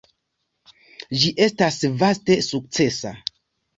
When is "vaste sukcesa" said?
2.03-3.13